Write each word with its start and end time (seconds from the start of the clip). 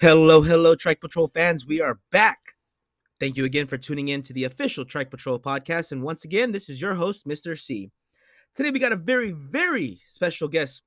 Hello, 0.00 0.42
hello, 0.42 0.76
Trike 0.76 1.00
Patrol 1.00 1.26
fans. 1.26 1.66
We 1.66 1.80
are 1.80 1.98
back. 2.12 2.38
Thank 3.18 3.36
you 3.36 3.44
again 3.44 3.66
for 3.66 3.76
tuning 3.76 4.06
in 4.06 4.22
to 4.22 4.32
the 4.32 4.44
official 4.44 4.84
Trike 4.84 5.10
Patrol 5.10 5.40
podcast. 5.40 5.90
And 5.90 6.04
once 6.04 6.24
again, 6.24 6.52
this 6.52 6.68
is 6.68 6.80
your 6.80 6.94
host, 6.94 7.26
Mr. 7.26 7.58
C. 7.58 7.90
Today, 8.54 8.70
we 8.70 8.78
got 8.78 8.92
a 8.92 8.96
very, 8.96 9.32
very 9.32 9.98
special 10.04 10.46
guest 10.46 10.84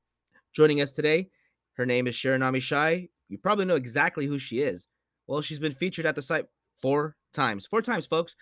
joining 0.54 0.79
us 0.79 0.94
today. 0.94 1.28
Her 1.74 1.86
name 1.86 2.08
is 2.08 2.16
Sharinami 2.16 2.62
Shy. 2.62 3.10
You 3.28 3.38
probably 3.38 3.66
know 3.66 3.76
exactly 3.76 4.28
who 4.28 4.39
she 4.39 4.62
is. 4.62 4.88
Well, 5.28 5.42
she's 5.42 5.60
been 5.60 5.74
featured 5.74 6.06
at 6.06 6.16
the 6.16 6.22
site 6.22 6.46
four 6.82 7.18
times. 7.34 7.66
Four 7.66 7.82
times, 7.82 8.06
folks. 8.06 8.38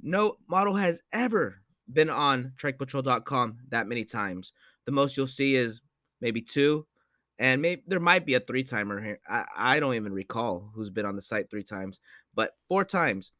No 0.00 0.34
model 0.48 0.76
has 0.76 1.02
ever 1.12 1.62
been 1.92 2.10
on 2.10 2.52
TrikePatrol.com 2.62 3.58
that 3.70 3.88
many 3.88 4.04
times. 4.04 4.52
The 4.86 4.92
most 4.92 5.16
you'll 5.16 5.26
see 5.26 5.56
is 5.56 5.82
maybe 6.20 6.42
two, 6.42 6.86
and 7.38 7.62
maybe 7.62 7.82
there 7.86 8.00
might 8.00 8.26
be 8.26 8.34
a 8.34 8.40
three 8.40 8.62
timer 8.62 9.00
here. 9.00 9.20
I, 9.28 9.44
I 9.56 9.80
don't 9.80 9.94
even 9.94 10.12
recall 10.12 10.70
who's 10.74 10.90
been 10.90 11.06
on 11.06 11.16
the 11.16 11.22
site 11.22 11.50
three 11.50 11.62
times, 11.62 12.00
but 12.34 12.52
four 12.68 12.84
times. 12.84 13.32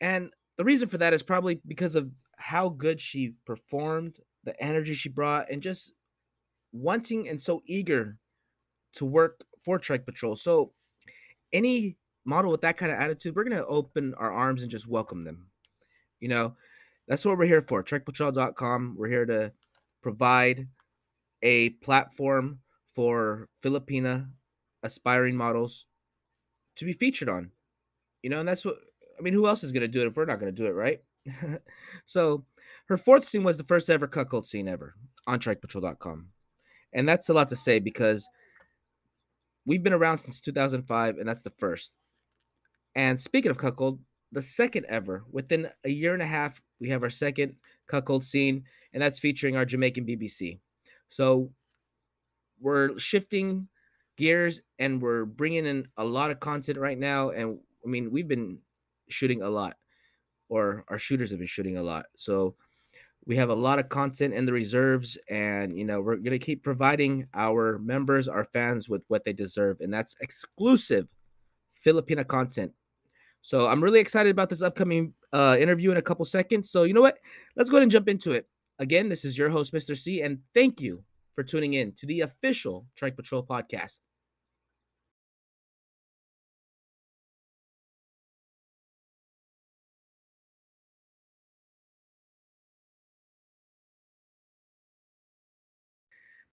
And 0.00 0.32
the 0.56 0.64
reason 0.64 0.88
for 0.88 0.98
that 0.98 1.12
is 1.14 1.22
probably 1.22 1.60
because 1.66 1.94
of 1.94 2.10
how 2.36 2.68
good 2.68 3.00
she 3.00 3.34
performed, 3.44 4.18
the 4.44 4.60
energy 4.62 4.94
she 4.94 5.08
brought, 5.08 5.50
and 5.50 5.62
just 5.62 5.92
wanting 6.72 7.28
and 7.28 7.40
so 7.40 7.62
eager 7.66 8.16
to 8.94 9.04
work 9.04 9.44
for 9.64 9.78
Trike 9.78 10.06
Patrol. 10.06 10.36
So, 10.36 10.72
any 11.52 11.96
model 12.24 12.50
with 12.50 12.60
that 12.60 12.76
kind 12.76 12.92
of 12.92 12.98
attitude, 12.98 13.34
we're 13.34 13.44
going 13.44 13.56
to 13.56 13.66
open 13.66 14.14
our 14.14 14.30
arms 14.30 14.62
and 14.62 14.70
just 14.70 14.86
welcome 14.86 15.24
them. 15.24 15.46
You 16.20 16.28
know, 16.28 16.54
that's 17.06 17.24
what 17.24 17.38
we're 17.38 17.46
here 17.46 17.62
for. 17.62 17.82
TrikePatrol.com. 17.82 18.96
We're 18.98 19.08
here 19.08 19.26
to 19.26 19.52
provide 20.02 20.68
a 21.42 21.70
platform 21.70 22.60
for 22.98 23.48
Filipina 23.64 24.28
aspiring 24.82 25.36
models 25.36 25.86
to 26.74 26.84
be 26.84 26.92
featured 26.92 27.28
on. 27.28 27.52
You 28.24 28.30
know, 28.30 28.40
and 28.40 28.48
that's 28.48 28.64
what 28.64 28.74
I 29.16 29.22
mean, 29.22 29.34
who 29.34 29.46
else 29.46 29.62
is 29.62 29.70
to 29.70 29.86
do 29.86 30.00
it 30.00 30.08
if 30.08 30.16
we're 30.16 30.24
not 30.24 30.40
to 30.40 30.50
do 30.50 30.66
it, 30.66 30.70
right? 30.70 31.00
so, 32.06 32.44
her 32.88 32.96
fourth 32.96 33.24
scene 33.24 33.44
was 33.44 33.56
the 33.56 33.62
first 33.62 33.88
ever 33.88 34.08
cuckold 34.08 34.46
scene 34.46 34.66
ever 34.66 34.96
on 35.28 35.38
TrikePatrol.com. 35.38 36.30
And 36.92 37.08
that's 37.08 37.28
a 37.28 37.34
lot 37.34 37.46
to 37.50 37.56
say 37.56 37.78
because 37.78 38.28
we've 39.64 39.84
been 39.84 39.92
around 39.92 40.16
since 40.16 40.40
2005, 40.40 41.18
and 41.18 41.28
that's 41.28 41.42
the 41.42 41.50
first. 41.50 41.98
And 42.96 43.20
speaking 43.20 43.52
of 43.52 43.58
cuckold, 43.58 44.00
the 44.32 44.42
second 44.42 44.86
ever, 44.88 45.22
within 45.30 45.68
a 45.84 45.90
year 45.90 46.14
and 46.14 46.22
a 46.22 46.26
half, 46.26 46.60
we 46.80 46.88
have 46.88 47.04
our 47.04 47.10
second 47.10 47.54
cuckold 47.86 48.24
scene, 48.24 48.64
and 48.92 49.00
that's 49.00 49.20
featuring 49.20 49.56
our 49.56 49.64
Jamaican 49.64 50.04
BBC. 50.04 50.58
So 51.08 51.52
we're 52.60 52.98
shifting 52.98 53.68
gears 54.16 54.60
and 54.78 55.00
we're 55.00 55.24
bringing 55.24 55.64
in 55.64 55.86
a 55.96 56.04
lot 56.04 56.30
of 56.30 56.40
content 56.40 56.78
right 56.78 56.98
now. 56.98 57.30
And 57.30 57.58
I 57.84 57.88
mean, 57.88 58.10
we've 58.10 58.28
been 58.28 58.58
shooting 59.08 59.42
a 59.42 59.48
lot, 59.48 59.76
or 60.48 60.84
our 60.88 60.98
shooters 60.98 61.30
have 61.30 61.38
been 61.38 61.48
shooting 61.48 61.78
a 61.78 61.82
lot. 61.82 62.06
So 62.16 62.56
we 63.24 63.36
have 63.36 63.50
a 63.50 63.54
lot 63.54 63.78
of 63.78 63.88
content 63.88 64.34
in 64.34 64.44
the 64.44 64.52
reserves, 64.52 65.18
and 65.28 65.76
you 65.76 65.84
know, 65.84 66.00
we're 66.00 66.16
gonna 66.16 66.38
keep 66.38 66.62
providing 66.62 67.26
our 67.34 67.78
members, 67.78 68.28
our 68.28 68.44
fans, 68.44 68.88
with 68.88 69.02
what 69.08 69.24
they 69.24 69.32
deserve, 69.32 69.80
and 69.80 69.92
that's 69.92 70.16
exclusive 70.20 71.06
Filipina 71.84 72.26
content. 72.26 72.72
So 73.40 73.68
I'm 73.68 73.82
really 73.82 74.00
excited 74.00 74.30
about 74.30 74.48
this 74.48 74.62
upcoming 74.62 75.14
uh, 75.32 75.56
interview 75.60 75.90
in 75.90 75.96
a 75.96 76.02
couple 76.02 76.24
seconds. 76.24 76.70
So 76.70 76.82
you 76.82 76.94
know 76.94 77.00
what? 77.00 77.18
Let's 77.54 77.70
go 77.70 77.76
ahead 77.76 77.84
and 77.84 77.92
jump 77.92 78.08
into 78.08 78.32
it. 78.32 78.48
Again, 78.78 79.08
this 79.08 79.24
is 79.24 79.38
your 79.38 79.50
host, 79.50 79.72
Mr. 79.72 79.96
C, 79.96 80.22
and 80.22 80.40
thank 80.54 80.80
you 80.80 81.04
for 81.38 81.44
tuning 81.44 81.74
in 81.74 81.92
to 81.92 82.04
the 82.04 82.22
official 82.22 82.84
Trike 82.96 83.14
Patrol 83.14 83.46
podcast. 83.46 84.00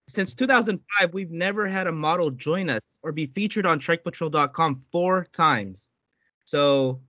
Since 0.07 0.35
2005, 0.35 1.15
we've 1.15 1.31
never 1.31 1.65
had 1.65 1.87
a 1.87 1.91
model 1.91 2.29
join 2.29 2.69
us 2.69 2.83
or 3.01 3.11
be 3.11 3.25
featured 3.25 3.65
on 3.65 3.79
TrikePatrol.com 3.79 4.75
four 4.91 5.25
times. 5.33 5.89
So 6.43 7.01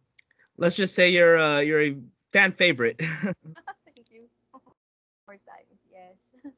let's 0.57 0.75
just 0.75 0.95
say 0.95 1.11
you're 1.11 1.37
uh, 1.37 1.61
you're 1.61 1.83
a 1.83 1.99
fan 2.33 2.53
favorite. 2.53 2.97
Thank 3.01 4.09
you. 4.11 4.31
Four 5.27 5.35
times, 5.35 5.79
yes. 5.93 6.53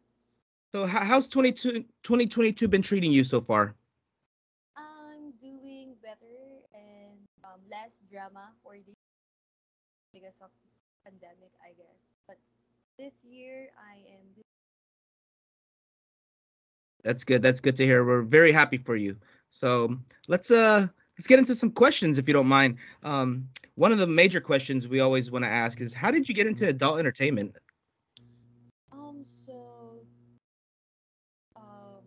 So 0.73 0.87
how's 0.87 1.29
22, 1.29 1.85
2022 2.03 2.69
been 2.69 2.83
treating 2.83 3.13
you 3.13 3.25
so 3.25 3.41
far? 3.41 3.75
I'm 4.77 5.33
doing 5.41 5.95
better 6.03 6.63
and 6.75 7.19
um, 7.45 7.61
less 7.71 7.91
drama 8.11 8.51
for 8.63 8.77
because 10.13 10.35
of 10.41 10.51
pandemic, 11.05 11.53
I 11.63 11.69
guess. 11.77 11.99
But 12.27 12.39
this 12.99 13.13
year, 13.23 13.69
I 13.79 13.97
am 13.97 14.25
doing 14.35 14.45
That's 17.05 17.25
good. 17.25 17.43
That's 17.43 17.61
good 17.61 17.77
to 17.77 17.85
hear. 17.87 18.05
We're 18.05 18.23
very 18.23 18.53
happy 18.53 18.77
for 18.77 18.97
you. 18.97 19.17
So 19.51 19.97
let's 20.29 20.51
uh 20.51 20.87
let's 21.17 21.27
get 21.27 21.39
into 21.39 21.55
some 21.55 21.71
questions 21.71 22.19
if 22.19 22.29
you 22.29 22.35
don't 22.35 22.49
mind. 22.49 22.77
Um, 23.03 23.49
one 23.77 23.93
of 23.93 23.99
the 23.99 24.07
major 24.07 24.41
questions 24.41 24.89
we 24.89 25.01
always 25.01 25.31
want 25.31 25.45
to 25.45 25.49
ask 25.49 25.81
is 25.81 25.95
how 25.95 26.11
did 26.11 26.29
you 26.29 26.35
get 26.35 26.47
into 26.47 26.69
adult 26.69 26.99
entertainment? 26.99 27.57
Um, 28.93 29.21
so, 29.25 30.01
um, 31.57 32.03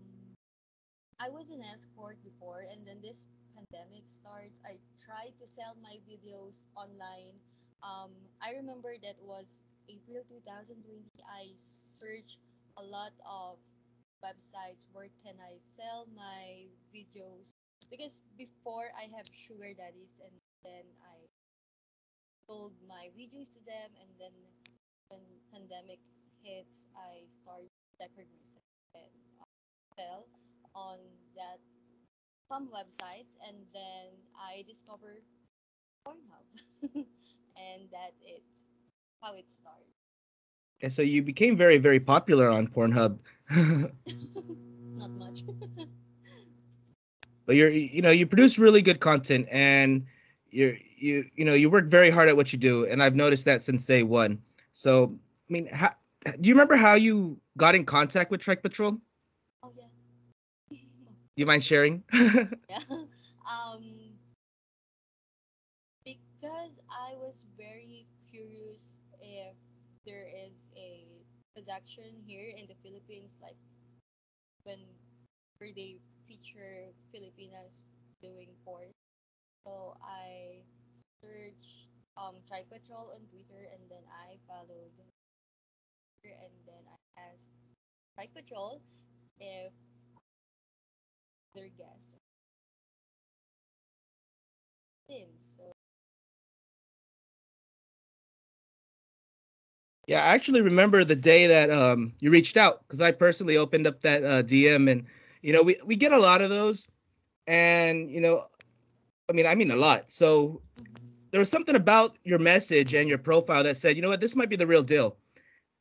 I 1.22 1.30
was 1.30 1.54
an 1.54 1.62
escort 1.62 2.18
before, 2.26 2.66
and 2.66 2.82
then 2.82 2.98
this 2.98 3.30
pandemic 3.54 4.10
starts. 4.10 4.58
I 4.66 4.82
tried 5.06 5.38
to 5.38 5.46
sell 5.46 5.78
my 5.78 6.02
videos 6.10 6.66
online. 6.74 7.38
Um, 7.86 8.10
I 8.42 8.58
remember 8.58 8.98
that 8.98 9.22
was 9.22 9.62
April 9.86 10.26
2020. 10.26 10.82
I 11.30 11.54
searched 11.62 12.42
a 12.74 12.82
lot 12.82 13.14
of 13.22 13.62
websites 14.26 14.90
where 14.98 15.14
can 15.22 15.38
I 15.38 15.62
sell 15.62 16.10
my 16.18 16.66
videos 16.90 17.54
because 17.94 18.26
before 18.34 18.90
I 18.98 19.06
have 19.14 19.30
sugar 19.30 19.78
daddies 19.78 20.22
and 20.26 20.34
then 20.66 20.86
I 21.06 21.22
sold 22.50 22.74
my 22.90 23.14
videos 23.14 23.54
to 23.54 23.62
them 23.66 23.94
and 23.98 24.10
then 24.18 24.34
when 25.10 25.22
pandemic 25.54 26.02
hits 26.42 26.86
I 26.94 27.26
start 27.30 27.66
record 27.98 28.30
myself 28.38 28.66
and 28.94 29.14
uh, 29.42 29.50
sell 29.98 30.26
on 30.76 30.98
that 31.36 31.60
some 32.48 32.68
websites 32.68 33.38
and 33.48 33.58
then 33.74 34.12
I 34.36 34.64
discovered 34.68 35.24
Pornhub 36.06 36.46
and 36.96 37.82
that 37.92 38.14
it's 38.22 38.62
how 39.22 39.36
it 39.36 39.50
started. 39.50 39.88
And 40.82 40.92
so 40.92 41.02
you 41.02 41.22
became 41.22 41.56
very, 41.56 41.78
very 41.78 42.00
popular 42.00 42.50
on 42.50 42.68
Pornhub. 42.68 43.20
Not 44.98 45.12
much. 45.18 45.44
but 47.46 47.56
you're 47.56 47.70
you 47.70 48.02
know 48.02 48.12
you 48.12 48.26
produce 48.26 48.58
really 48.58 48.82
good 48.82 49.00
content 49.00 49.48
and 49.52 50.06
you're 50.52 50.76
you 50.98 51.26
you 51.36 51.46
know 51.46 51.54
you 51.54 51.70
work 51.70 51.86
very 51.88 52.10
hard 52.10 52.30
at 52.30 52.36
what 52.36 52.54
you 52.54 52.60
do 52.60 52.86
and 52.86 53.02
i've 53.04 53.16
noticed 53.16 53.46
that 53.46 53.62
since 53.62 53.86
day 53.86 54.04
one 54.04 54.42
so 54.74 55.14
i 55.50 55.54
mean 55.54 55.68
how, 55.68 55.90
do 56.40 56.48
you 56.48 56.54
remember 56.54 56.76
how 56.76 56.94
you 56.94 57.38
got 57.58 57.76
in 57.76 57.84
contact 57.84 58.32
with 58.32 58.40
trike 58.40 58.62
patrol 58.62 58.98
you 61.36 61.46
mind 61.46 61.64
sharing 61.64 62.04
yeah. 62.70 62.80
Um, 63.42 64.18
because 66.06 66.80
I 66.90 67.14
was 67.16 67.46
very 67.58 68.06
curious 68.30 68.94
if 69.22 69.56
there 70.06 70.26
is 70.28 70.54
a 70.76 71.06
production 71.56 72.22
here 72.26 72.54
in 72.56 72.68
the 72.68 72.76
Philippines, 72.84 73.32
like 73.42 73.58
when 74.64 74.80
where 75.58 75.72
they 75.74 75.98
feature 76.28 76.92
Filipinas 77.12 77.82
doing 78.22 78.50
porn. 78.66 78.92
So 79.66 79.98
I 80.04 80.64
searched 81.24 81.90
um 82.18 82.38
Trike 82.48 82.70
Patrol 82.70 83.14
on 83.16 83.28
Twitter 83.30 83.68
and 83.74 83.82
then 83.90 84.04
I 84.10 84.38
followed 84.48 84.92
and 86.24 86.54
then 86.66 86.84
I 86.88 86.98
asked 87.32 87.52
Trike 88.16 88.34
Patrol 88.34 88.82
if 89.40 89.74
their 91.54 91.70
guests. 91.70 92.22
Yeah 100.08 100.24
i 100.24 100.34
actually 100.34 100.62
remember 100.62 101.04
the 101.04 101.16
day 101.16 101.48
that 101.48 101.70
um 101.70 102.14
you 102.20 102.32
reached 102.32 102.58
out 102.58 102.82
because 102.88 103.02
i 103.02 103.12
personally 103.12 103.58
opened 103.58 103.88
up 103.88 104.02
that 104.02 104.24
uh, 104.24 104.44
dm 104.44 104.90
and 104.92 105.06
you 105.42 105.54
know 105.54 105.62
we, 105.64 105.78
we 105.86 105.96
get 105.96 106.12
a 106.12 106.18
lot 106.18 106.42
of 106.42 106.50
those 106.50 106.88
and 107.48 108.12
you 108.12 108.22
know 108.22 108.44
i 109.30 109.34
mean 109.34 109.46
i 109.48 109.56
mean 109.56 109.72
a 109.72 109.76
lot. 109.76 110.12
So 110.12 110.62
there 111.32 111.40
was 111.40 111.50
something 111.50 111.76
about 111.76 112.18
your 112.24 112.40
message 112.40 112.94
and 112.96 113.10
your 113.10 113.18
profile 113.20 113.64
that 113.64 113.78
said 113.78 113.96
you 113.96 114.02
know 114.02 114.10
what? 114.10 114.22
This 114.22 114.36
might 114.36 114.50
be 114.50 114.58
the 114.58 114.68
real 114.68 114.84
deal 114.84 115.18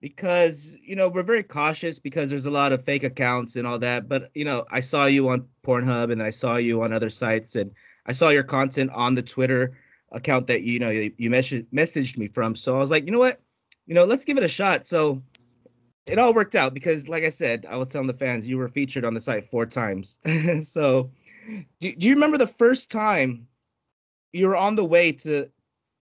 because 0.00 0.76
you 0.82 0.96
know 0.96 1.08
we're 1.08 1.22
very 1.22 1.42
cautious 1.42 1.98
because 1.98 2.30
there's 2.30 2.46
a 2.46 2.50
lot 2.50 2.72
of 2.72 2.84
fake 2.84 3.04
accounts 3.04 3.56
and 3.56 3.66
all 3.66 3.78
that. 3.78 4.08
But 4.08 4.30
you 4.34 4.44
know, 4.44 4.64
I 4.70 4.80
saw 4.80 5.06
you 5.06 5.28
on 5.28 5.46
Pornhub 5.62 6.10
and 6.10 6.22
I 6.22 6.30
saw 6.30 6.56
you 6.56 6.82
on 6.82 6.92
other 6.92 7.10
sites, 7.10 7.54
and 7.56 7.70
I 8.06 8.12
saw 8.12 8.30
your 8.30 8.42
content 8.42 8.90
on 8.92 9.14
the 9.14 9.22
Twitter 9.22 9.76
account 10.12 10.46
that 10.48 10.62
you 10.62 10.78
know 10.78 10.90
you, 10.90 11.12
you 11.18 11.30
messaged 11.30 11.66
messaged 11.66 12.18
me 12.18 12.26
from. 12.26 12.56
So 12.56 12.74
I 12.76 12.78
was 12.78 12.90
like, 12.90 13.04
you 13.06 13.12
know 13.12 13.18
what, 13.18 13.40
you 13.86 13.94
know, 13.94 14.04
let's 14.04 14.24
give 14.24 14.38
it 14.38 14.44
a 14.44 14.48
shot. 14.48 14.86
So 14.86 15.22
it 16.06 16.18
all 16.18 16.34
worked 16.34 16.54
out 16.54 16.74
because, 16.74 17.08
like 17.08 17.24
I 17.24 17.28
said, 17.28 17.66
I 17.68 17.76
was 17.76 17.88
telling 17.88 18.06
the 18.06 18.14
fans 18.14 18.48
you 18.48 18.58
were 18.58 18.68
featured 18.68 19.04
on 19.04 19.14
the 19.14 19.20
site 19.20 19.44
four 19.44 19.66
times. 19.66 20.18
so, 20.60 21.10
do, 21.80 21.94
do 21.94 22.08
you 22.08 22.14
remember 22.14 22.38
the 22.38 22.46
first 22.46 22.90
time 22.90 23.46
you 24.32 24.48
were 24.48 24.56
on 24.56 24.74
the 24.74 24.84
way 24.84 25.12
to 25.12 25.50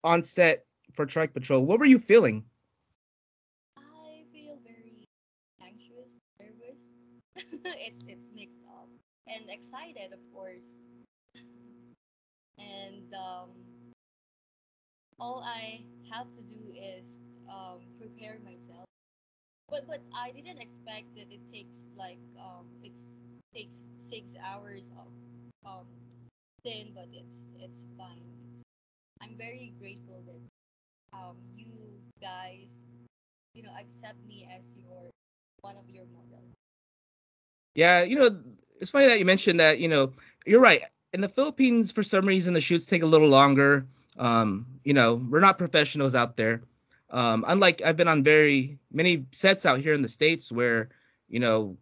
on 0.03 0.23
set 0.23 0.65
for 0.91 1.05
Trike 1.05 1.33
Patrol? 1.33 1.65
What 1.65 1.79
were 1.79 1.85
you 1.85 1.99
feeling? 1.99 2.43
it's 7.87 8.05
it's 8.07 8.31
mixed 8.35 8.65
up 8.67 8.87
and 9.27 9.49
excited, 9.49 10.13
of 10.13 10.19
course. 10.33 10.79
and 12.57 13.13
um, 13.13 13.49
all 15.19 15.43
I 15.45 15.81
have 16.11 16.31
to 16.33 16.41
do 16.43 16.73
is 16.75 17.19
um, 17.49 17.79
prepare 17.99 18.37
myself. 18.43 18.85
But 19.69 19.87
but 19.87 20.01
I 20.15 20.31
didn't 20.31 20.59
expect 20.61 21.15
that 21.15 21.31
it 21.31 21.41
takes 21.53 21.87
like 21.97 22.19
um, 22.39 22.67
it's 22.83 23.17
takes 23.55 23.83
six 24.01 24.35
hours 24.43 24.91
of 24.97 25.07
um, 25.65 25.87
then, 26.65 26.91
but 26.95 27.07
it's 27.13 27.47
it's 27.59 27.85
fine. 27.97 28.23
It's, 28.53 28.63
I'm 29.21 29.35
very 29.37 29.73
grateful 29.79 30.23
that 30.27 30.41
um, 31.17 31.37
you 31.57 31.99
guys 32.21 32.85
you 33.53 33.63
know 33.63 33.73
accept 33.79 34.19
me 34.27 34.47
as 34.57 34.75
your 34.77 35.11
one 35.61 35.77
of 35.77 35.89
your 35.89 36.05
models. 36.13 36.58
Yeah, 37.75 38.03
you 38.03 38.15
know, 38.15 38.39
it's 38.79 38.91
funny 38.91 39.05
that 39.05 39.19
you 39.19 39.25
mentioned 39.25 39.59
that. 39.59 39.79
You 39.79 39.87
know, 39.87 40.11
you're 40.45 40.61
right. 40.61 40.81
In 41.13 41.21
the 41.21 41.29
Philippines, 41.29 41.91
for 41.91 42.03
some 42.03 42.25
reason, 42.25 42.53
the 42.53 42.61
shoots 42.61 42.85
take 42.85 43.03
a 43.03 43.07
little 43.07 43.29
longer. 43.29 43.85
Um, 44.17 44.65
you 44.83 44.93
know, 44.93 45.15
we're 45.29 45.39
not 45.39 45.57
professionals 45.57 46.15
out 46.15 46.37
there. 46.37 46.61
Um, 47.11 47.43
unlike 47.47 47.81
I've 47.81 47.97
been 47.97 48.07
on 48.07 48.23
very 48.23 48.77
many 48.91 49.25
sets 49.31 49.65
out 49.65 49.79
here 49.79 49.93
in 49.93 50.01
the 50.01 50.07
states 50.07 50.51
where, 50.51 50.89
you 51.27 51.39
know, 51.39 51.77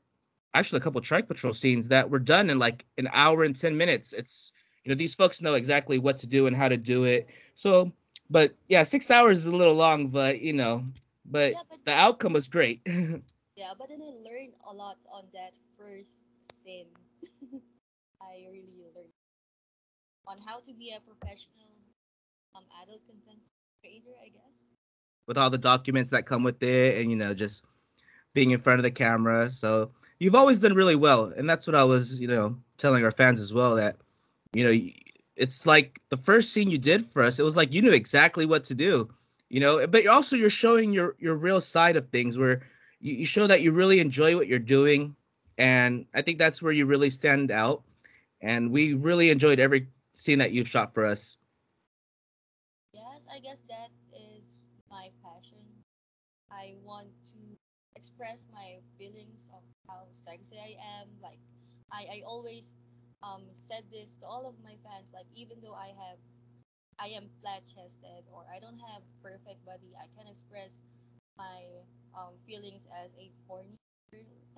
actually 0.54 0.78
a 0.78 0.81
couple 0.81 1.00
of 1.00 1.06
trike 1.06 1.28
patrol 1.28 1.54
scenes 1.54 1.88
that 1.89 2.10
were 2.10 2.19
done 2.19 2.50
in 2.50 2.60
like 2.60 2.86
an 2.98 3.10
hour 3.12 3.44
and 3.44 3.56
10 3.56 3.75
minutes. 3.75 4.13
It's 4.13 4.54
you 4.84 4.89
know, 4.89 4.95
these 4.95 5.13
folks 5.13 5.42
know 5.42 5.56
exactly 5.56 6.00
what 6.00 6.18
to 6.19 6.28
do 6.28 6.48
and 6.48 6.56
how 6.56 6.69
to 6.69 6.78
do 6.78 7.04
it. 7.04 7.28
So, 7.56 7.92
but 8.30 8.54
yeah, 8.69 8.84
six 8.84 9.12
hours 9.12 9.39
is 9.39 9.48
a 9.48 9.56
little 9.56 9.74
long, 9.74 10.07
but 10.07 10.39
you 10.39 10.54
know, 10.54 10.86
but, 11.25 11.51
Yeah, 11.51 11.60
but 11.69 11.80
the 11.84 11.92
outcome 11.92 12.34
was 12.34 12.48
great. 12.48 12.80
yeah, 13.57 13.74
but 13.77 13.89
then 13.89 14.01
I 14.04 14.12
learned 14.12 14.56
a 14.69 14.74
lot 14.74 15.00
on 15.12 15.25
that 15.33 15.54
first 15.77 16.24
scene. 16.51 16.88
I 18.21 18.48
really 18.51 18.83
learned 18.95 19.13
on 20.27 20.39
how 20.42 20.59
to 20.62 20.74
be 20.75 20.92
a 20.94 21.01
professional 21.01 21.74
um 22.56 22.65
adult 22.83 23.06
content 23.07 23.42
creator, 23.81 24.15
I 24.24 24.30
guess. 24.30 24.63
with 25.27 25.38
all 25.38 25.50
the 25.51 25.57
documents 25.57 26.12
that 26.12 26.25
come 26.25 26.44
with 26.44 26.62
it 26.63 27.00
and 27.00 27.09
you 27.12 27.18
know 27.18 27.33
just 27.33 27.65
being 28.33 28.51
in 28.51 28.59
front 28.59 28.80
of 28.80 28.83
the 28.83 28.92
camera 28.92 29.50
so 29.50 29.92
you've 30.19 30.36
always 30.36 30.60
done 30.60 30.74
really 30.74 30.95
well 30.95 31.25
and 31.38 31.50
that's 31.50 31.68
what 31.68 31.75
i 31.75 31.83
was 31.83 32.19
you 32.19 32.27
know 32.27 32.57
telling 32.77 33.03
our 33.03 33.12
fans 33.12 33.42
as 33.42 33.53
well 33.53 33.75
that 33.75 33.98
you 34.53 34.63
know 34.63 34.74
it's 35.36 35.65
like 35.68 36.01
the 36.10 36.18
first 36.18 36.51
scene 36.53 36.69
you 36.69 36.77
did 36.77 37.03
for 37.06 37.24
us 37.24 37.39
it 37.39 37.44
was 37.44 37.56
like 37.56 37.74
you 37.74 37.81
knew 37.81 37.92
exactly 37.94 38.45
what 38.45 38.63
to 38.63 38.75
do 38.75 39.10
you 39.50 39.60
know 39.60 39.86
but 39.88 40.07
also 40.07 40.36
you're 40.36 40.50
showing 40.50 40.94
your 40.94 41.15
your 41.19 41.36
real 41.36 41.62
side 41.62 41.95
of 41.98 42.06
things 42.07 42.38
where 42.38 42.62
you, 43.00 43.14
you 43.16 43.26
show 43.26 43.48
that 43.48 43.62
you 43.62 43.72
really 43.72 44.00
enjoy 44.00 44.36
what 44.36 44.48
you're 44.48 44.60
doing 44.60 45.16
and 45.58 46.06
i 46.14 46.22
think 46.22 46.38
that's 46.38 46.62
where 46.62 46.72
you 46.72 46.86
really 46.86 47.10
stand 47.10 47.52
out 47.52 47.84
and 48.42 48.72
we 48.72 48.94
really 48.94 49.30
enjoyed 49.30 49.60
every 49.60 49.88
scene 50.12 50.40
that 50.40 50.52
you've 50.52 50.68
shot 50.68 50.94
for 50.94 51.06
us 51.06 51.38
Yes, 52.94 53.28
I 53.32 53.40
guess 53.40 53.64
that 53.70 53.92
is 54.14 54.60
my 54.90 55.12
passion. 55.24 55.84
I 56.52 56.76
want 56.84 57.10
to 57.34 57.58
express 57.96 58.46
my 58.52 58.80
feelings 58.98 59.48
of 59.54 59.64
how 59.88 60.08
sexy 60.14 60.58
I 60.58 60.76
am. 61.00 61.10
Like 61.22 61.40
I, 61.92 62.20
I 62.20 62.22
always 62.26 62.76
um 63.24 63.44
said 63.56 63.86
this 63.92 64.16
to 64.22 64.26
all 64.28 64.46
of 64.48 64.56
my 64.64 64.76
fans, 64.84 65.12
like 65.14 65.28
even 65.34 65.62
though 65.62 65.76
I 65.76 65.94
have 65.96 66.20
I 67.00 67.08
am 67.16 67.30
flat 67.42 67.64
chested 67.66 68.26
or 68.32 68.46
I 68.52 68.60
don't 68.60 68.80
have 68.80 69.04
perfect 69.22 69.66
body, 69.66 69.94
I 69.98 70.08
can 70.18 70.28
express 70.28 70.82
my 71.38 71.84
um 72.18 72.34
feelings 72.46 72.81
as 73.04 73.12
a 73.19 73.31
girl. 73.48 73.66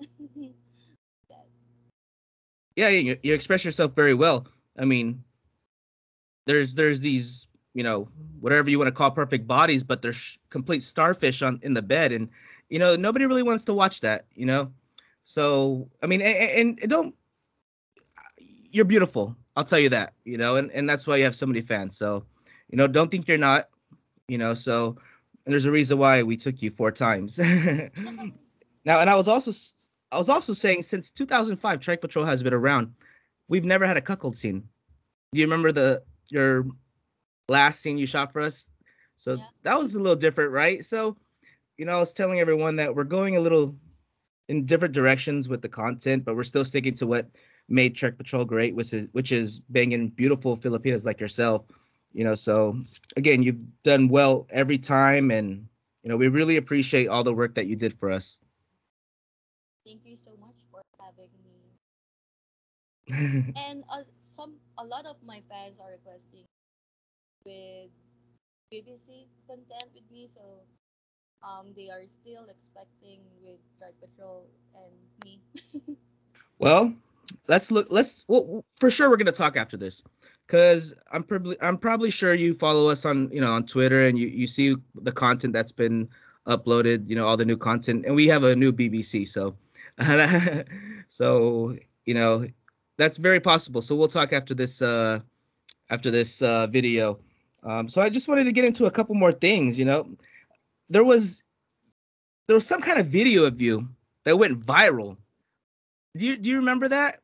that. 1.28 1.46
Yeah 2.76 2.88
you, 2.88 3.16
you 3.22 3.34
express 3.34 3.64
yourself 3.64 3.94
very 3.94 4.14
well. 4.14 4.46
I 4.78 4.84
mean 4.84 5.24
there's 6.46 6.74
there's 6.74 7.00
these 7.00 7.46
you 7.74 7.82
know 7.82 8.08
whatever 8.40 8.70
you 8.70 8.78
want 8.78 8.88
to 8.88 8.92
call 8.94 9.10
perfect 9.10 9.46
bodies 9.46 9.84
but 9.84 10.02
there's 10.02 10.38
complete 10.50 10.82
starfish 10.82 11.42
on 11.42 11.58
in 11.62 11.74
the 11.74 11.82
bed 11.82 12.12
and 12.12 12.28
you 12.68 12.78
know 12.78 12.96
nobody 12.96 13.26
really 13.26 13.42
wants 13.42 13.64
to 13.64 13.74
watch 13.74 14.00
that 14.00 14.26
you 14.34 14.46
know? 14.46 14.72
So 15.24 15.88
i 16.02 16.06
mean 16.06 16.20
and, 16.22 16.78
and 16.80 16.90
don't 16.90 17.14
you're 18.70 18.84
beautiful 18.84 19.36
i'll 19.56 19.64
tell 19.64 19.78
you 19.78 19.88
that 19.90 20.14
you 20.24 20.36
know 20.38 20.56
and, 20.56 20.70
and 20.72 20.88
that's 20.88 21.06
why 21.06 21.16
you 21.16 21.24
have 21.24 21.34
so 21.34 21.46
many 21.46 21.60
fans 21.60 21.96
so 21.96 22.24
you 22.70 22.76
know 22.76 22.86
don't 22.86 23.10
think 23.10 23.28
you're 23.28 23.38
not 23.38 23.68
you 24.28 24.38
know 24.38 24.54
so 24.54 24.96
and 25.50 25.52
there's 25.52 25.66
a 25.66 25.72
reason 25.72 25.98
why 25.98 26.22
we 26.22 26.36
took 26.36 26.62
you 26.62 26.70
four 26.70 26.92
times 26.92 27.38
now 28.84 29.00
and 29.00 29.10
i 29.10 29.16
was 29.16 29.26
also 29.26 29.50
i 30.12 30.18
was 30.18 30.28
also 30.28 30.52
saying 30.52 30.82
since 30.82 31.10
2005 31.10 31.80
trike 31.80 32.00
patrol 32.00 32.24
has 32.24 32.42
been 32.42 32.54
around 32.54 32.92
we've 33.48 33.64
never 33.64 33.86
had 33.86 33.96
a 33.96 34.00
cuckold 34.00 34.36
scene 34.36 34.62
do 35.32 35.40
you 35.40 35.46
remember 35.46 35.72
the 35.72 36.02
your 36.28 36.64
last 37.50 37.80
scene 37.80 37.98
you 37.98 38.06
shot 38.06 38.32
for 38.32 38.40
us. 38.40 38.66
So 39.16 39.34
Yeah. 39.34 39.44
that 39.64 39.78
was 39.78 39.94
a 39.94 40.00
little 40.00 40.16
different, 40.16 40.52
right? 40.52 40.82
So, 40.82 41.16
you 41.76 41.84
know, 41.84 41.96
I 41.96 42.00
was 42.00 42.12
telling 42.12 42.40
everyone 42.40 42.76
that 42.76 42.94
we're 42.94 43.04
going 43.04 43.36
a 43.36 43.40
little 43.40 43.76
in 44.48 44.64
different 44.64 44.94
directions 44.94 45.48
with 45.48 45.60
the 45.60 45.68
content, 45.68 46.24
but 46.24 46.36
we're 46.36 46.44
still 46.44 46.64
sticking 46.64 46.94
to 46.94 47.06
what 47.06 47.28
made 47.68 47.94
Trike 47.94 48.16
Patrol 48.16 48.44
great, 48.44 48.74
which 48.74 48.92
is 48.92 49.08
which 49.12 49.32
is 49.32 49.60
banging 49.60 50.08
beautiful 50.08 50.56
Filipinas 50.56 51.04
like 51.04 51.20
yourself. 51.20 51.66
You 52.12 52.24
know, 52.24 52.34
so 52.34 52.76
again, 53.16 53.42
you've 53.42 53.82
done 53.82 54.08
well 54.08 54.46
every 54.50 54.78
time, 54.78 55.30
and 55.30 55.68
you 56.02 56.10
know, 56.10 56.16
we 56.16 56.28
really 56.28 56.56
appreciate 56.56 57.08
all 57.08 57.24
the 57.24 57.34
work 57.34 57.54
that 57.54 57.66
you 57.66 57.76
did 57.76 57.92
for 57.94 58.10
us. 58.10 58.40
thank 59.84 60.04
you 60.04 60.16
so 60.16 60.36
much 60.36 60.64
for 60.70 60.80
having 60.98 61.30
me. 61.42 61.76
And 63.56 63.84
uh, 63.90 64.04
some 64.20 64.56
a 64.78 64.84
lot 64.84 65.06
of 65.06 65.22
my 65.22 65.40
fans 65.48 65.78
are 65.80 65.90
requesting 65.90 66.44
with 67.44 67.90
BBC 68.70 69.26
content 69.46 69.90
with 69.94 70.08
me, 70.10 70.28
so 70.28 70.64
um 71.42 71.72
they 71.74 71.88
are 71.90 72.06
still 72.06 72.46
expecting 72.48 73.20
with 73.42 73.60
Trike 73.78 73.98
Patrol 74.00 74.46
and 74.74 74.94
me. 75.24 75.40
Well, 76.58 76.94
let's 77.48 77.70
look. 77.70 77.88
Let's 77.90 78.24
well, 78.28 78.64
for 78.78 78.90
sure 78.90 79.10
we're 79.10 79.16
gonna 79.16 79.32
talk 79.32 79.56
after 79.56 79.76
this, 79.76 80.02
because 80.50 80.92
I'm 81.12 81.22
probably 81.22 81.56
I'm 81.62 81.78
probably 81.78 82.10
sure 82.10 82.34
you 82.34 82.54
follow 82.54 82.90
us 82.90 83.04
on 83.06 83.30
you 83.30 83.40
know 83.40 83.52
on 83.52 83.66
Twitter 83.66 84.02
and 84.04 84.18
you 84.18 84.26
you 84.26 84.48
see 84.48 84.74
the 84.96 85.12
content 85.12 85.52
that's 85.52 85.70
been 85.72 86.08
uploaded. 86.46 87.08
You 87.08 87.14
know 87.14 87.26
all 87.26 87.36
the 87.36 87.44
new 87.44 87.56
content, 87.56 88.04
and 88.04 88.16
we 88.16 88.26
have 88.26 88.42
a 88.42 88.56
new 88.56 88.72
BBC. 88.72 89.28
So, 89.28 89.56
so 91.08 91.76
you 92.04 92.14
know 92.14 92.46
that's 92.98 93.18
very 93.18 93.38
possible. 93.40 93.80
So 93.80 93.94
we'll 93.94 94.08
talk 94.08 94.32
after 94.32 94.54
this 94.54 94.82
uh 94.82 95.20
after 95.90 96.10
this 96.10 96.42
uh 96.42 96.66
video. 96.66 97.20
Um, 97.62 97.88
so 97.88 98.00
I 98.00 98.08
just 98.08 98.26
wanted 98.26 98.44
to 98.44 98.52
get 98.52 98.64
into 98.64 98.86
a 98.86 98.90
couple 98.90 99.14
more 99.14 99.32
things. 99.32 99.78
You 99.78 99.84
know, 99.84 100.08
there 100.88 101.04
was 101.04 101.44
there 102.48 102.54
was 102.54 102.66
some 102.66 102.80
kind 102.80 102.98
of 102.98 103.06
video 103.06 103.46
of 103.46 103.60
you 103.60 103.88
that 104.24 104.36
went 104.36 104.58
viral. 104.58 105.16
Do 106.16 106.26
you 106.26 106.36
do 106.36 106.50
you 106.50 106.56
remember 106.56 106.88
that? 106.88 107.20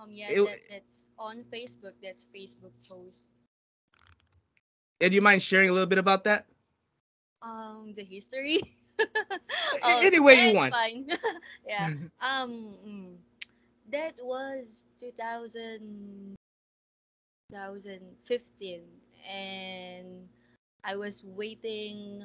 Um 0.00 0.10
yeah, 0.12 0.28
It- 0.30 0.46
that, 0.46 0.58
that's 0.70 0.93
on 1.18 1.44
Facebook. 1.52 1.94
That's 2.02 2.26
Facebook 2.34 2.74
post. 2.88 3.30
And 5.00 5.10
do 5.10 5.14
you 5.14 5.22
mind 5.22 5.42
sharing 5.42 5.68
a 5.68 5.72
little 5.72 5.88
bit 5.88 5.98
about 5.98 6.24
that? 6.24 6.46
Um 7.42 7.94
the 7.96 8.04
history. 8.04 8.60
any 10.02 10.20
way 10.20 10.34
you 10.48 10.54
want. 10.54 10.72
Fine. 10.72 11.08
yeah. 11.66 11.90
Um. 12.20 12.78
mm, 12.86 13.16
that 13.90 14.14
was 14.22 14.84
2000, 15.00 16.36
2015 17.50 18.82
and 19.28 20.28
I 20.84 20.96
was 20.96 21.22
waiting 21.24 22.22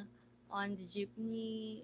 on 0.51 0.75
the 0.75 0.85
jeepney 0.87 1.83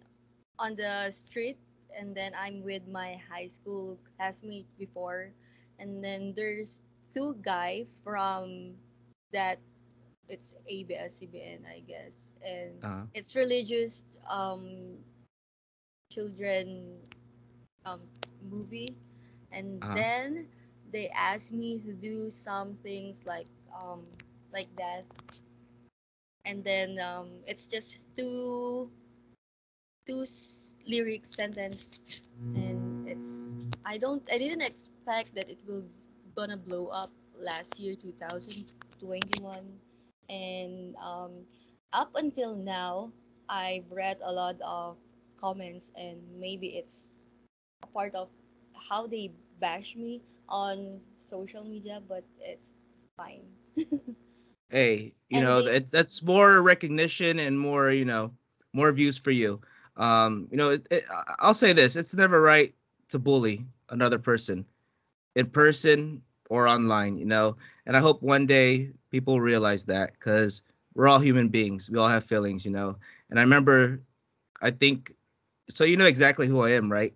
on 0.60 0.76
the 0.76 1.12
street 1.12 1.58
and 1.96 2.16
then 2.16 2.34
I'm 2.38 2.64
with 2.64 2.88
my 2.88 3.20
high 3.30 3.48
school 3.48 3.98
classmate 4.18 4.68
before 4.78 5.32
and 5.80 6.04
then 6.04 6.34
there's 6.36 6.82
two 7.16 7.36
guy 7.42 7.86
from 8.04 8.76
that 9.34 9.60
it's 10.30 10.56
ABS-CBN, 10.68 11.66
I 11.68 11.82
guess, 11.82 12.34
and 12.46 12.84
Uh-huh. 12.84 13.06
it's 13.14 13.36
religious 13.36 14.04
um 14.30 15.00
children 16.12 17.00
um 17.86 18.02
movie, 18.42 18.96
and 19.52 19.84
Uh-huh. 19.84 20.02
then 20.02 20.48
they 20.92 21.10
asked 21.10 21.54
me 21.54 21.80
to 21.80 21.94
do 21.94 22.30
some 22.32 22.76
things 22.84 23.26
like 23.26 23.48
um 23.82 24.06
like 24.54 24.70
that, 24.78 25.06
and 26.46 26.64
then 26.64 27.00
um 27.00 27.30
it's 27.48 27.68
just 27.68 28.00
two 28.18 28.90
two 30.08 30.22
s- 30.24 30.76
lyric 30.88 31.26
sentence, 31.26 32.00
and 32.56 32.80
it's 33.06 33.48
I 33.86 33.98
don't 33.98 34.24
I 34.32 34.38
didn't 34.38 34.62
expect 34.62 35.36
that 35.36 35.50
it 35.50 35.60
will 35.68 35.86
gonna 36.36 36.58
blow 36.58 36.88
up 36.88 37.12
last 37.40 37.80
year 37.80 37.96
2021 37.96 39.80
and 40.30 40.96
um, 40.98 41.46
up 41.94 42.12
until 42.16 42.56
now 42.56 43.12
I've 43.50 43.92
read 43.92 44.18
a 44.24 44.32
lot 44.32 44.56
of 44.62 44.98
comments 45.40 45.92
and 45.96 46.20
maybe 46.40 46.78
it's 46.78 47.16
a 47.84 47.88
part 47.88 48.16
of 48.16 48.30
how 48.90 49.08
they 49.08 49.32
bash 49.60 49.96
me 49.96 50.22
on 50.50 51.02
social 51.20 51.64
media 51.66 52.02
but 52.08 52.24
it's 52.40 52.74
fine. 53.18 53.46
Hey, 54.70 55.16
you 55.30 55.42
and 55.42 55.42
know, 55.42 55.62
they 55.62 55.64
that 55.64 55.92
that's 55.92 56.22
more 56.24 56.62
recognition 56.62 57.40
and 57.40 57.60
more, 57.60 57.92
you 57.92 58.06
know, 58.06 58.34
more 58.74 58.92
views 58.92 59.18
for 59.18 59.32
you. 59.32 59.62
Um, 59.98 60.48
you 60.52 60.58
know, 60.58 60.72
it, 60.72 60.88
it, 60.92 61.04
I'll 61.40 61.54
say 61.54 61.74
this, 61.74 61.96
it's 61.96 62.14
never 62.16 62.42
right 62.42 62.74
to 63.10 63.20
bully 63.20 63.66
another 63.90 64.20
person 64.20 64.66
in 65.36 65.48
person 65.48 66.22
or 66.50 66.68
online, 66.68 67.18
you 67.18 67.26
know. 67.26 67.58
And 67.86 67.96
I 67.96 68.00
hope 68.00 68.22
one 68.22 68.46
day 68.48 68.92
people 69.12 69.42
realize 69.42 69.86
that 69.86 70.14
because 70.14 70.62
we're 70.94 71.08
all 71.08 71.20
human 71.20 71.50
beings. 71.50 71.90
We 71.90 72.00
all 72.00 72.08
have 72.08 72.24
feelings, 72.24 72.66
you 72.66 72.72
know. 72.72 72.98
And 73.30 73.40
I 73.40 73.44
remember, 73.44 74.02
I 74.62 74.72
think, 74.72 75.14
so 75.70 75.84
you 75.84 75.98
know 75.98 76.06
exactly 76.08 76.48
who 76.48 76.62
I 76.62 76.72
am, 76.72 76.92
right? 76.92 77.14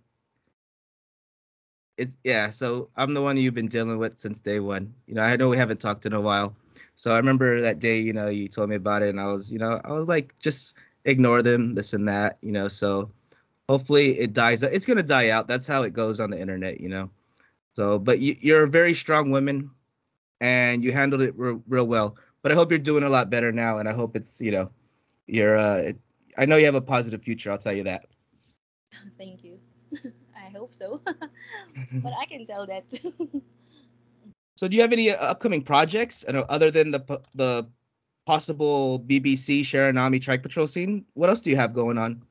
It's 1.97 2.17
yeah. 2.23 2.49
So 2.49 2.89
I'm 2.95 3.13
the 3.13 3.21
one 3.21 3.37
you've 3.37 3.53
been 3.53 3.67
dealing 3.67 3.97
with 3.97 4.19
since 4.19 4.39
day 4.41 4.59
one. 4.59 4.93
You 5.07 5.15
know, 5.15 5.21
I 5.21 5.35
know 5.35 5.49
we 5.49 5.57
haven't 5.57 5.79
talked 5.81 6.05
in 6.05 6.13
a 6.13 6.21
while. 6.21 6.55
So 6.95 7.11
I 7.13 7.17
remember 7.17 7.61
that 7.61 7.79
day, 7.79 7.99
you 7.99 8.13
know, 8.13 8.29
you 8.29 8.47
told 8.47 8.69
me 8.69 8.75
about 8.75 9.01
it, 9.03 9.09
and 9.09 9.19
I 9.19 9.31
was, 9.31 9.51
you 9.51 9.59
know, 9.59 9.79
I 9.85 9.93
was 9.93 10.07
like, 10.07 10.37
just 10.39 10.75
ignore 11.05 11.41
them, 11.41 11.73
this 11.73 11.93
and 11.93 12.07
that, 12.07 12.37
you 12.41 12.51
know. 12.51 12.67
So 12.67 13.11
hopefully 13.69 14.19
it 14.19 14.33
dies. 14.33 14.63
It's 14.63 14.85
gonna 14.85 15.03
die 15.03 15.29
out. 15.29 15.47
That's 15.47 15.67
how 15.67 15.83
it 15.83 15.93
goes 15.93 16.19
on 16.19 16.29
the 16.31 16.39
internet, 16.39 16.79
you 16.81 16.89
know. 16.89 17.09
So, 17.79 17.97
but 17.97 18.19
you, 18.19 18.35
you're 18.41 18.65
a 18.65 18.69
very 18.69 18.93
strong 18.93 19.31
woman, 19.31 19.71
and 20.41 20.83
you 20.83 20.91
handled 20.91 21.21
it 21.21 21.33
real, 21.37 21.63
real 21.67 21.87
well. 21.87 22.17
But 22.41 22.51
I 22.51 22.55
hope 22.55 22.71
you're 22.71 22.79
doing 22.79 23.03
a 23.03 23.09
lot 23.09 23.29
better 23.29 23.51
now, 23.51 23.77
and 23.79 23.87
I 23.87 23.93
hope 23.93 24.15
it's, 24.15 24.41
you 24.41 24.51
know, 24.51 24.71
you're. 25.27 25.57
Uh, 25.57 25.93
I 26.37 26.45
know 26.45 26.57
you 26.57 26.65
have 26.65 26.75
a 26.75 26.81
positive 26.81 27.21
future. 27.21 27.51
I'll 27.51 27.57
tell 27.57 27.73
you 27.73 27.83
that. 27.83 28.05
thank 29.17 29.43
you 29.43 29.59
I 30.37 30.49
hope 30.49 30.73
so 30.73 31.01
but 32.03 32.13
I 32.19 32.25
can 32.25 32.45
tell 32.45 32.65
that 32.67 32.85
So, 34.57 34.67
do 34.67 34.75
you 34.75 34.81
have 34.81 34.93
any 34.93 35.11
uh, 35.11 35.15
upcoming 35.17 35.61
projects, 35.61 36.23
know, 36.33 36.45
other 36.49 36.71
than 36.71 36.91
the 36.91 36.99
the 37.33 37.69
possible 38.25 38.99
BBC 38.99 39.61
Sharinami 39.61 40.21
Trike 40.21 40.43
Patrol 40.43 40.67
scene? 40.67 41.05
What 41.13 41.29
else 41.29 41.41
do 41.41 41.49
you 41.49 41.57
have 41.57 41.73
going 41.73 41.97
on? 41.97 42.23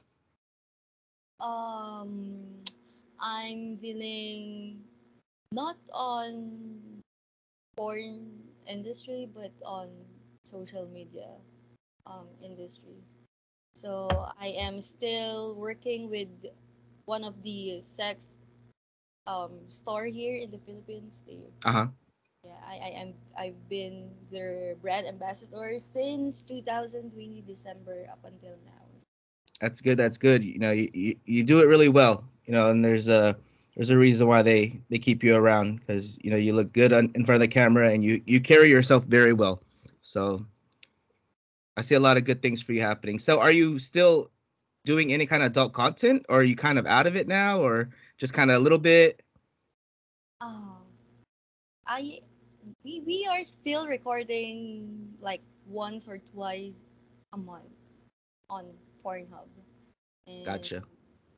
um 1.40 2.62
I'm 3.20 3.76
dealing 3.76 4.84
not 5.52 5.76
on 5.92 7.02
porn 7.76 8.30
industry 8.66 9.28
but 9.32 9.52
on 9.64 9.88
social 10.44 10.86
media 10.86 11.28
um, 12.06 12.26
industry. 12.42 12.98
So 13.74 14.08
I 14.40 14.48
am 14.48 14.80
still 14.82 15.54
working 15.56 16.10
with 16.10 16.28
one 17.06 17.24
of 17.24 17.42
the 17.42 17.82
sex 17.82 18.30
um, 19.26 19.52
store 19.70 20.04
here 20.06 20.36
in 20.38 20.50
the 20.50 20.58
Philippines. 20.58 21.22
They, 21.26 21.40
Uh 21.64 21.72
huh. 21.72 21.88
yeah, 22.44 22.58
I, 22.66 22.74
I 22.76 22.90
am 23.02 23.14
I've 23.38 23.68
been 23.68 24.10
their 24.30 24.74
brand 24.76 25.06
ambassador 25.06 25.78
since 25.78 26.42
2020 26.42 27.42
December 27.46 28.06
up 28.10 28.24
until 28.24 28.56
now. 28.64 28.84
That's 29.60 29.80
good. 29.80 29.98
That's 29.98 30.18
good. 30.18 30.44
You 30.44 30.58
know, 30.58 30.72
you, 30.72 30.90
you, 30.92 31.14
you 31.24 31.42
do 31.44 31.60
it 31.60 31.66
really 31.66 31.88
well. 31.88 32.24
You 32.46 32.52
know, 32.52 32.70
and 32.70 32.84
there's 32.84 33.08
a 33.08 33.36
there's 33.74 33.90
a 33.90 33.98
reason 33.98 34.26
why 34.26 34.42
they 34.42 34.80
they 34.90 34.98
keep 34.98 35.22
you 35.22 35.36
around 35.36 35.80
because 35.80 36.18
you 36.22 36.30
know 36.30 36.36
you 36.36 36.52
look 36.52 36.72
good 36.72 36.92
on, 36.92 37.10
in 37.14 37.24
front 37.24 37.36
of 37.36 37.40
the 37.40 37.48
camera 37.48 37.90
and 37.90 38.02
you 38.04 38.20
you 38.26 38.40
carry 38.40 38.68
yourself 38.68 39.04
very 39.04 39.32
well. 39.32 39.62
So 40.02 40.44
I 41.76 41.82
see 41.82 41.94
a 41.94 42.00
lot 42.00 42.16
of 42.16 42.24
good 42.24 42.42
things 42.42 42.60
for 42.60 42.72
you 42.72 42.80
happening. 42.80 43.18
So 43.18 43.40
are 43.40 43.52
you 43.52 43.78
still 43.78 44.30
doing 44.84 45.12
any 45.12 45.26
kind 45.26 45.42
of 45.42 45.50
adult 45.50 45.72
content, 45.72 46.26
or 46.28 46.40
are 46.40 46.42
you 46.42 46.56
kind 46.56 46.78
of 46.78 46.86
out 46.86 47.06
of 47.06 47.14
it 47.14 47.28
now, 47.28 47.60
or 47.60 47.90
just 48.16 48.32
kind 48.32 48.50
of 48.50 48.56
a 48.56 48.60
little 48.60 48.78
bit? 48.78 49.22
Oh, 50.40 50.78
I 51.86 52.20
we, 52.84 53.02
we 53.06 53.28
are 53.30 53.44
still 53.44 53.86
recording 53.86 55.12
like 55.20 55.42
once 55.66 56.08
or 56.08 56.18
twice 56.18 56.84
a 57.32 57.36
month 57.36 57.64
on 58.50 58.66
Pornhub. 59.04 59.48
And 60.26 60.44
Gotcha. 60.44 60.82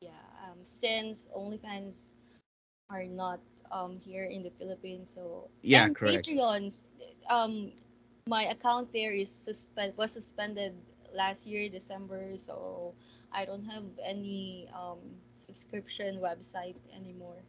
yeah, 0.01 0.09
um, 0.43 0.57
since 0.65 1.27
OnlyFans 1.35 2.13
are 2.91 3.05
not 3.05 3.39
um 3.71 3.99
here 3.99 4.25
in 4.25 4.43
the 4.43 4.51
Philippines, 4.51 5.11
so 5.15 5.49
Yeah, 5.61 5.87
and 5.87 5.95
correct. 5.95 6.27
Patreons, 6.27 6.83
um, 7.29 7.71
my 8.27 8.43
account 8.45 8.93
there 8.93 9.13
is 9.13 9.31
suspend 9.31 9.93
was 9.97 10.11
suspended 10.13 10.75
last 11.13 11.47
year 11.47 11.69
December, 11.69 12.37
so 12.37 12.93
I 13.31 13.45
don't 13.45 13.65
have 13.65 13.85
any 14.03 14.69
um 14.75 14.99
subscription 15.35 16.19
website 16.19 16.77
anymore. 16.95 17.43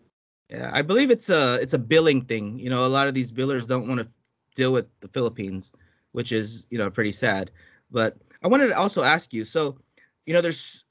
Yeah, 0.51 0.71
I 0.73 0.83
believe 0.83 1.11
it's 1.11 1.29
a 1.31 1.59
it's 1.61 1.75
a 1.75 1.79
billing 1.79 2.23
thing. 2.25 2.59
You 2.59 2.71
know, 2.71 2.87
a 2.87 2.89
lot 2.89 3.09
of 3.09 3.15
these 3.15 3.33
billers 3.33 3.67
don't 3.67 3.89
want 3.89 4.01
to 4.01 4.09
deal 4.55 4.73
with 4.73 4.91
the 5.01 5.09
Philippines, 5.09 5.73
which 6.13 6.33
is 6.33 6.67
you 6.71 6.79
know 6.79 6.91
pretty 6.91 7.13
sad. 7.13 7.51
But 7.91 8.17
I 8.43 8.49
wanted 8.49 8.69
to 8.69 8.79
also 8.79 9.03
ask 9.03 9.33
you. 9.33 9.45
So, 9.45 9.79
you 10.27 10.35
know, 10.35 10.41
there's 10.41 10.85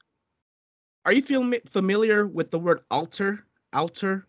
are 1.04 1.12
you 1.12 1.22
feel 1.22 1.50
familiar 1.66 2.26
with 2.26 2.50
the 2.50 2.58
word 2.58 2.80
alter? 2.90 3.46
Alter? 3.72 4.26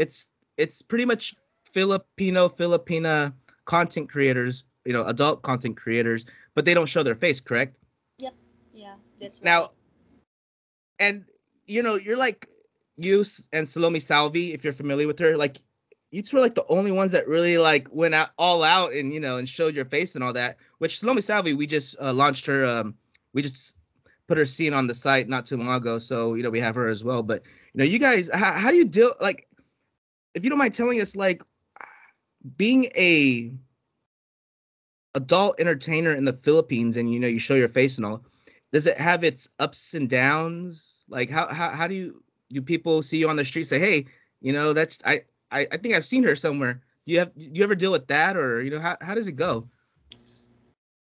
It's 0.00 0.28
it's 0.56 0.80
pretty 0.80 1.04
much 1.04 1.34
Filipino 1.70 2.48
Filipina 2.48 3.34
content 3.66 4.08
creators. 4.08 4.64
You 4.86 4.94
know, 4.94 5.04
adult 5.06 5.42
content 5.42 5.76
creators, 5.76 6.24
but 6.54 6.64
they 6.64 6.72
don't 6.72 6.88
show 6.88 7.02
their 7.02 7.14
face. 7.14 7.38
Correct? 7.38 7.78
Yep, 8.16 8.34
yeah, 8.72 8.94
that's 9.20 9.36
right. 9.36 9.44
Now, 9.44 9.68
and 10.98 11.24
you 11.66 11.82
know, 11.82 11.96
you're 11.96 12.16
like 12.16 12.48
you 12.96 13.24
and 13.52 13.68
Salome 13.68 14.00
Salvi, 14.00 14.54
if 14.54 14.64
you're 14.64 14.72
familiar 14.72 15.06
with 15.06 15.18
her, 15.18 15.36
like 15.36 15.58
you 16.10 16.22
two 16.22 16.38
are 16.38 16.40
like 16.40 16.54
the 16.54 16.64
only 16.70 16.92
ones 16.92 17.12
that 17.12 17.28
really 17.28 17.58
like 17.58 17.86
went 17.92 18.14
out 18.14 18.30
all 18.38 18.64
out 18.64 18.94
and 18.94 19.12
you 19.12 19.20
know 19.20 19.36
and 19.36 19.46
showed 19.48 19.74
your 19.74 19.84
face 19.84 20.14
and 20.14 20.24
all 20.24 20.32
that. 20.32 20.56
Which 20.78 20.98
Salome 20.98 21.20
Salvi, 21.20 21.52
we 21.52 21.66
just 21.66 21.94
uh, 22.00 22.14
launched 22.14 22.46
her. 22.46 22.64
Um, 22.64 22.94
we 23.34 23.42
just 23.42 23.76
put 24.26 24.38
her 24.38 24.46
scene 24.46 24.72
on 24.72 24.86
the 24.86 24.94
site 24.94 25.28
not 25.28 25.44
too 25.44 25.58
long 25.58 25.74
ago, 25.74 25.98
so 25.98 26.34
you 26.34 26.42
know 26.42 26.50
we 26.50 26.60
have 26.60 26.74
her 26.74 26.88
as 26.88 27.04
well. 27.04 27.22
But 27.22 27.42
you 27.74 27.78
know, 27.78 27.84
you 27.84 27.98
guys, 27.98 28.30
how, 28.32 28.52
how 28.52 28.70
do 28.70 28.76
you 28.76 28.84
deal? 28.84 29.12
Like, 29.20 29.46
if 30.34 30.44
you 30.44 30.50
don't 30.50 30.58
mind 30.58 30.74
telling 30.74 31.00
us, 31.00 31.16
like, 31.16 31.42
being 32.56 32.84
a 32.96 33.52
adult 35.14 35.58
entertainer 35.60 36.14
in 36.14 36.24
the 36.24 36.32
Philippines, 36.32 36.96
and 36.96 37.12
you 37.12 37.20
know 37.20 37.28
you 37.28 37.38
show 37.38 37.54
your 37.54 37.68
face 37.68 37.96
and 37.96 38.06
all, 38.06 38.24
does 38.72 38.86
it 38.86 38.96
have 38.96 39.24
its 39.24 39.48
ups 39.58 39.94
and 39.94 40.08
downs? 40.08 41.04
Like, 41.08 41.30
how 41.30 41.46
how 41.48 41.70
how 41.70 41.86
do 41.86 41.94
you 41.94 42.22
do 42.50 42.62
people 42.62 43.02
see 43.02 43.18
you 43.18 43.28
on 43.28 43.36
the 43.36 43.44
street 43.44 43.64
say, 43.64 43.78
hey, 43.78 44.06
you 44.40 44.52
know, 44.52 44.72
that's 44.72 45.02
I 45.04 45.22
I, 45.50 45.66
I 45.72 45.76
think 45.76 45.94
I've 45.94 46.04
seen 46.04 46.24
her 46.24 46.36
somewhere. 46.36 46.82
Do 47.06 47.12
you 47.12 47.18
have 47.20 47.34
do 47.34 47.50
you 47.52 47.64
ever 47.64 47.74
deal 47.74 47.92
with 47.92 48.06
that, 48.08 48.36
or 48.36 48.62
you 48.62 48.70
know, 48.70 48.80
how 48.80 48.96
how 49.00 49.14
does 49.14 49.28
it 49.28 49.36
go? 49.36 49.68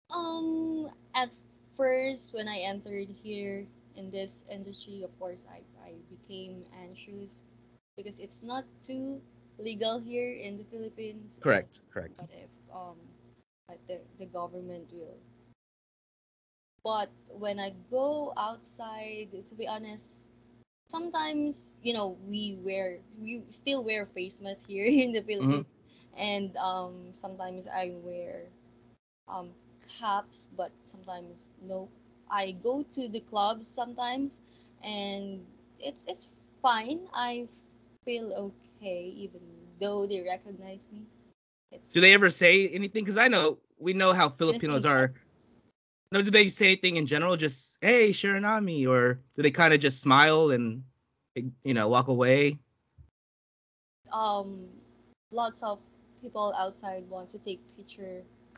Um, 0.09 0.89
at 1.13 1.29
first, 1.77 2.33
when 2.33 2.47
I 2.47 2.59
entered 2.59 3.09
here 3.23 3.67
in 3.95 4.09
this 4.09 4.43
industry, 4.49 5.03
of 5.03 5.17
course, 5.19 5.45
I, 5.51 5.61
I 5.85 5.93
became 6.09 6.63
anxious 6.81 7.43
because 7.99 8.19
it's 8.19 8.43
not 8.43 8.65
too 8.85 9.21
legal 9.59 9.99
here 9.99 10.31
in 10.33 10.57
the 10.57 10.65
Philippines. 10.65 11.41
Correct, 11.41 11.81
correct. 11.91 12.23
But 12.23 12.29
if 12.31 12.49
um, 12.73 12.97
what 13.67 13.79
the, 13.87 14.01
the 14.19 14.25
government 14.25 14.89
will? 14.93 15.17
But 16.83 17.09
when 17.37 17.59
I 17.59 17.71
go 17.91 18.33
outside, 18.37 19.29
to 19.45 19.55
be 19.55 19.67
honest, 19.67 20.25
sometimes 20.89 21.73
you 21.83 21.93
know 21.93 22.17
we 22.27 22.57
wear 22.63 22.99
we 23.21 23.43
still 23.51 23.83
wear 23.83 24.05
face 24.05 24.39
masks 24.41 24.65
here 24.67 24.85
in 25.05 25.13
the 25.13 25.21
hmm 25.39 25.61
Philippines, 25.61 25.67
and 26.17 26.55
um, 26.57 27.13
sometimes 27.13 27.67
I 27.67 27.93
wear 28.03 28.47
um, 29.27 29.51
caps, 29.99 30.47
but 30.55 30.71
sometimes 30.85 31.45
no. 31.61 31.89
I 32.29 32.51
go 32.51 32.83
to 32.95 33.07
the 33.09 33.21
clubs 33.21 33.67
sometimes, 33.67 34.41
and 34.83 35.45
it's 35.79 36.05
it's 36.07 36.29
fine. 36.61 37.07
I 37.13 37.47
feel 38.09 38.33
okay, 38.33 39.13
even 39.13 39.39
though 39.79 40.07
they 40.09 40.25
recognize 40.25 40.81
me. 40.91 41.05
It's 41.71 41.93
Do 41.93 42.01
they 42.01 42.17
ever 42.17 42.31
say 42.33 42.67
anything? 42.69 43.05
Because 43.05 43.21
I 43.21 43.27
know 43.27 43.59
we 43.77 43.93
know 43.93 44.13
how 44.13 44.29
Filipinos 44.29 44.83
are. 44.83 45.13
No, 46.11 46.23
do 46.25 46.31
they 46.31 46.47
say 46.47 46.73
anything 46.73 46.97
in 46.97 47.05
general? 47.05 47.37
Just 47.37 47.77
hey, 47.85 48.09
Sharinami, 48.09 48.89
or 48.89 49.21
do 49.37 49.43
they 49.45 49.53
kind 49.53 49.77
of 49.77 49.79
just 49.79 50.01
smile 50.01 50.49
and 50.49 50.81
you 51.61 51.77
know 51.77 51.87
walk 51.87 52.07
away? 52.07 52.57
um 54.11 54.65
lots 55.31 55.61
of 55.61 55.77
people 56.19 56.53
outside 56.57 57.05
want 57.09 57.29
to 57.29 57.37
take 57.37 57.61
picture. 57.77 58.23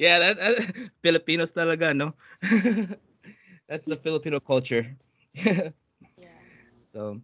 yeah, 0.00 0.18
that, 0.18 0.40
that 0.40 0.90
Filipinos 1.04 1.52
talaga, 1.52 1.94
no? 1.94 2.14
That's 3.68 3.84
the 3.84 3.96
Filipino 3.96 4.40
culture. 4.40 4.96
Yeah. 6.18 6.28
so, 6.92 7.20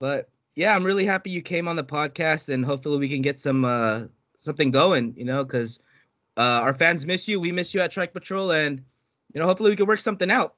but 0.00 0.28
yeah, 0.56 0.74
I'm 0.74 0.84
really 0.84 1.04
happy 1.04 1.30
you 1.30 1.42
came 1.42 1.68
on 1.68 1.76
the 1.76 1.84
podcast, 1.84 2.52
and 2.52 2.64
hopefully 2.64 2.98
we 2.98 3.08
can 3.08 3.22
get 3.22 3.38
some 3.38 3.64
uh 3.64 4.06
something 4.36 4.72
going. 4.72 5.14
You 5.16 5.24
know, 5.24 5.44
because 5.44 5.78
uh, 6.36 6.60
our 6.62 6.74
fans 6.74 7.06
miss 7.06 7.28
you, 7.28 7.38
we 7.38 7.52
miss 7.52 7.72
you 7.74 7.80
at 7.80 7.92
Trike 7.92 8.12
Patrol, 8.12 8.50
and 8.50 8.82
you 9.32 9.40
know, 9.40 9.46
hopefully 9.46 9.70
we 9.70 9.76
can 9.76 9.86
work 9.86 10.00
something 10.00 10.30
out. 10.30 10.56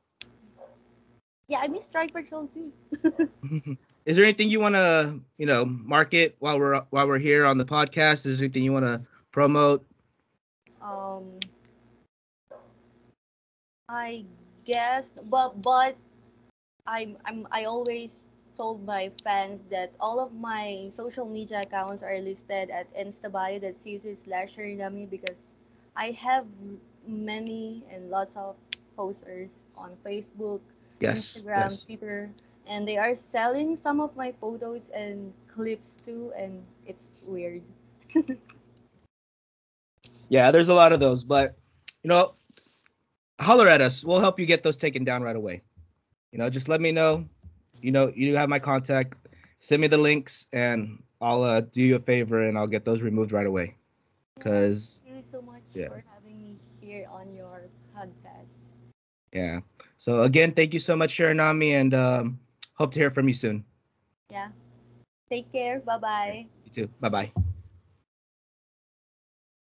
Yeah, 1.49 1.58
I 1.58 1.68
miss 1.68 1.88
Trike 1.90 2.12
Patrol 2.14 2.49
too. 2.49 2.72
Is 4.06 4.16
there 4.16 4.25
anything 4.25 4.50
you 4.50 4.61
want 4.61 4.75
to, 4.75 5.20
you 5.37 5.46
know, 5.46 5.64
market 5.64 6.37
while 6.38 6.58
we're 6.58 6.80
while 6.90 7.06
we're 7.06 7.18
here 7.18 7.44
on 7.44 7.58
the 7.58 7.64
podcast? 7.64 8.26
Is 8.26 8.38
there 8.38 8.46
anything 8.46 8.64
you 8.64 8.72
want 8.72 8.87
to 8.87 9.02
promote? 9.32 9.84
Um 10.80 11.38
I 13.88 14.25
guess 14.64 15.14
but 15.28 15.61
but 15.61 15.96
I'm 16.87 17.16
I'm 17.25 17.46
I 17.52 17.64
always 17.64 18.25
told 18.56 18.85
my 18.85 19.11
fans 19.25 19.61
that 19.71 19.92
all 20.00 20.21
of 20.21 20.32
my 20.35 20.90
social 20.92 21.26
media 21.26 21.61
accounts 21.61 22.02
are 22.02 22.18
listed 22.18 22.71
at 22.71 22.92
instabio.cc 22.97 24.16
slash 24.16 24.56
Sharinami 24.56 25.09
because 25.11 25.54
I 25.97 26.11
have 26.12 26.47
many 27.06 27.85
and 27.90 28.11
lots 28.11 28.37
of 28.37 28.56
posters 28.97 29.66
on 29.76 29.97
Facebook, 30.04 30.61
Yes. 31.00 31.44
Instagram, 31.44 31.54
yes. 31.56 31.85
Twitter, 31.85 32.30
and 32.66 32.87
they 32.87 32.97
are 32.97 33.14
selling 33.14 33.76
some 33.76 34.00
of 34.00 34.16
my 34.16 34.32
photos 34.40 34.88
and 34.94 35.32
clips 35.49 35.97
too, 36.04 36.32
and 36.37 36.62
it's 36.87 37.25
weird. 37.28 37.62
Yeah, 40.28 40.50
there's 40.50 40.68
a 40.68 40.75
lot 40.75 40.92
of 40.92 41.00
those, 41.00 41.25
but 41.25 41.56
you 42.02 42.09
know, 42.09 42.35
holler 43.40 43.68
at 43.68 43.80
us. 43.80 44.04
We'll 44.04 44.21
help 44.21 44.38
you 44.40 44.47
get 44.47 44.62
those 44.62 44.76
taken 44.76 45.04
down 45.04 45.23
right 45.23 45.37
away. 45.37 45.62
You 46.32 46.38
know, 46.38 46.49
just 46.50 46.68
let 46.68 46.80
me 46.80 46.92
know. 46.92 47.28
You 47.82 47.92
know, 47.92 48.12
you 48.14 48.36
have 48.36 48.48
my 48.48 48.58
contact. 48.58 49.16
Send 49.60 49.80
me 49.82 49.88
the 49.88 49.98
links, 49.98 50.46
and 50.52 51.02
I'll 51.20 51.42
uh, 51.42 51.60
do 51.60 51.82
you 51.82 51.96
a 51.96 51.98
favor, 51.98 52.42
and 52.42 52.58
I'll 52.58 52.66
get 52.68 52.84
those 52.84 53.02
removed 53.02 53.32
right 53.32 53.46
away. 53.46 53.76
Cause 54.40 55.02
Thank 55.04 55.16
you 55.16 55.22
so 55.30 55.42
much 55.42 55.62
Yeah. 55.74 55.88
for 55.88 56.02
having 56.14 56.38
me 56.40 56.56
here 56.80 57.06
on 57.10 57.34
your 57.34 57.68
podcast. 57.94 58.58
yeah. 59.32 59.60
So 59.98 60.22
again, 60.22 60.52
thank 60.52 60.72
you 60.72 60.80
so 60.80 60.96
much, 60.96 61.14
Sharinami, 61.14 61.72
and 61.72 61.94
um, 61.94 62.40
hope 62.74 62.90
to 62.92 62.98
hear 62.98 63.10
from 63.10 63.28
you 63.28 63.34
soon. 63.34 63.64
Yeah. 64.30 64.48
Take 65.30 65.52
care. 65.52 65.80
Bye 65.80 65.98
bye. 65.98 66.46
You 66.64 66.70
too. 66.70 66.88
Bye 67.00 67.08
bye. 67.10 67.32